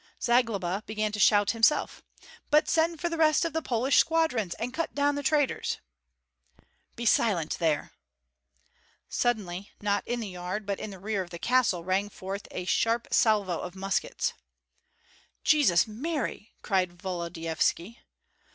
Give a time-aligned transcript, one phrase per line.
[0.19, 2.03] Zagloba began to shout himself:
[2.49, 5.77] "But send for the rest of the Polish squadrons, and cut down the traitors!"
[6.95, 7.91] "Be silent there!"
[9.09, 12.65] Suddenly, not in the yard, but in the rear of the castle, rang forth a
[12.65, 14.33] sharp salvo of muskets.
[15.43, 17.99] "Jesus Mary!" cried Volodyovski.